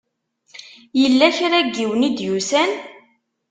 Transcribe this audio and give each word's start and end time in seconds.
Yella 0.99 1.27
kra 1.37 1.59
n 1.65 1.67
yiwen 1.75 2.07
i 2.07 2.09
d-yusan? 2.17 2.71